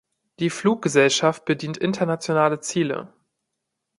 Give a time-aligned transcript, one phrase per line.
[0.39, 3.13] Die Fluggesellschaft bedient internationale Ziele.